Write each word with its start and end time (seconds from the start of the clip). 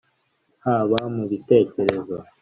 haba 0.65 0.99
mu 1.15 1.23
bitekerezo 1.31 2.17